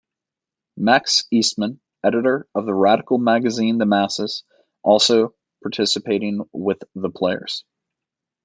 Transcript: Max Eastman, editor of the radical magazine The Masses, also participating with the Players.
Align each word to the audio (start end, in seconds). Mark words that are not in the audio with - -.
Max 0.77 1.25
Eastman, 1.31 1.79
editor 2.03 2.47
of 2.55 2.65
the 2.65 2.73
radical 2.73 3.19
magazine 3.19 3.77
The 3.77 3.85
Masses, 3.85 4.43
also 4.81 5.35
participating 5.61 6.41
with 6.53 6.81
the 6.95 7.11
Players. 7.11 7.63